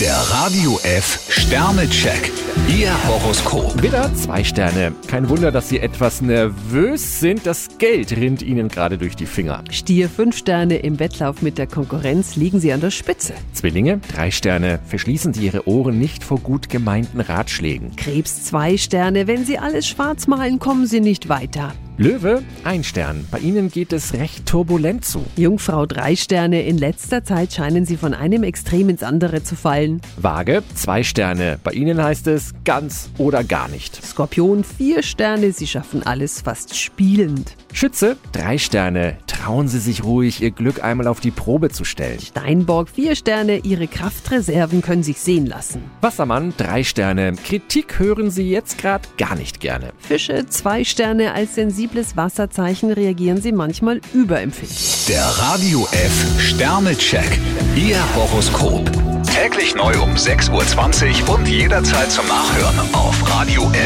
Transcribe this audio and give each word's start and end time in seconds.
Der 0.00 0.14
Radio 0.14 0.78
F 0.84 1.26
Sternecheck. 1.28 2.30
Ihr 2.68 2.92
Horoskop. 3.08 3.82
Widder, 3.82 4.14
zwei 4.14 4.44
Sterne. 4.44 4.94
Kein 5.08 5.28
Wunder, 5.28 5.50
dass 5.50 5.68
Sie 5.68 5.80
etwas 5.80 6.20
nervös 6.20 7.18
sind. 7.18 7.44
Das 7.46 7.66
Geld 7.78 8.12
rinnt 8.12 8.40
Ihnen 8.40 8.68
gerade 8.68 8.96
durch 8.96 9.16
die 9.16 9.26
Finger. 9.26 9.64
Stier 9.72 10.08
fünf 10.08 10.36
Sterne 10.36 10.76
im 10.76 11.00
Wettlauf 11.00 11.42
mit 11.42 11.58
der 11.58 11.66
Konkurrenz 11.66 12.36
liegen 12.36 12.60
Sie 12.60 12.72
an 12.72 12.80
der 12.80 12.92
Spitze. 12.92 13.34
Zwillinge, 13.52 14.00
drei 14.14 14.30
Sterne. 14.30 14.78
Verschließen 14.86 15.34
Sie 15.34 15.46
Ihre 15.46 15.66
Ohren 15.66 15.98
nicht 15.98 16.22
vor 16.22 16.38
gut 16.38 16.68
gemeinten 16.68 17.20
Ratschlägen. 17.20 17.96
Krebs 17.96 18.44
zwei 18.44 18.76
Sterne, 18.76 19.26
wenn 19.26 19.44
Sie 19.44 19.58
alles 19.58 19.88
schwarz 19.88 20.28
malen, 20.28 20.60
kommen 20.60 20.86
Sie 20.86 21.00
nicht 21.00 21.28
weiter. 21.28 21.72
Löwe, 22.00 22.44
ein 22.62 22.84
Stern. 22.84 23.26
Bei 23.28 23.40
Ihnen 23.40 23.72
geht 23.72 23.92
es 23.92 24.14
recht 24.14 24.46
turbulent 24.46 25.04
zu. 25.04 25.24
Jungfrau 25.34 25.84
drei 25.84 26.14
Sterne, 26.14 26.62
in 26.62 26.78
letzter 26.78 27.24
Zeit 27.24 27.52
scheinen 27.52 27.86
Sie 27.86 27.96
von 27.96 28.14
einem 28.14 28.44
Extrem 28.44 28.88
ins 28.88 29.02
andere 29.02 29.42
zu 29.42 29.56
fallen. 29.56 30.00
Waage, 30.16 30.62
zwei 30.76 31.02
Sterne. 31.02 31.58
Bei 31.64 31.72
Ihnen 31.72 32.00
heißt 32.00 32.28
es 32.28 32.54
ganz 32.64 33.10
oder 33.18 33.42
gar 33.42 33.68
nicht. 33.68 34.00
Skorpion 34.00 34.62
vier 34.62 35.02
Sterne, 35.02 35.50
Sie 35.50 35.66
schaffen 35.66 36.04
alles 36.04 36.40
fast 36.42 36.76
spielend. 36.76 37.56
Schütze, 37.72 38.16
drei 38.30 38.58
Sterne. 38.58 39.16
Trauen 39.38 39.68
Sie 39.68 39.78
sich 39.78 40.02
ruhig, 40.02 40.42
Ihr 40.42 40.50
Glück 40.50 40.82
einmal 40.82 41.06
auf 41.06 41.20
die 41.20 41.30
Probe 41.30 41.70
zu 41.70 41.84
stellen. 41.84 42.18
Steinbock 42.18 42.88
vier 42.88 43.14
Sterne, 43.14 43.58
Ihre 43.58 43.86
Kraftreserven 43.86 44.82
können 44.82 45.04
sich 45.04 45.20
sehen 45.20 45.46
lassen. 45.46 45.82
Wassermann, 46.00 46.52
drei 46.56 46.82
Sterne. 46.82 47.34
Kritik 47.44 48.00
hören 48.00 48.30
Sie 48.30 48.50
jetzt 48.50 48.78
gerade 48.78 49.08
gar 49.16 49.36
nicht 49.36 49.60
gerne. 49.60 49.92
Fische 49.98 50.46
zwei 50.46 50.82
Sterne, 50.82 51.34
als 51.34 51.54
sensibles 51.54 52.16
Wasserzeichen 52.16 52.90
reagieren 52.90 53.40
Sie 53.40 53.52
manchmal 53.52 54.00
überempfindlich. 54.12 55.06
Der 55.08 55.24
Radio 55.24 55.86
F 55.92 56.40
Sternecheck. 56.40 57.38
Ihr 57.76 57.98
Horoskop. 58.16 58.90
Täglich 59.32 59.74
neu 59.76 59.92
um 60.02 60.14
6.20 60.14 61.28
Uhr 61.28 61.36
und 61.36 61.46
jederzeit 61.46 62.10
zum 62.10 62.26
Nachhören 62.26 62.92
auf 62.92 63.30
radiof.de. 63.30 63.77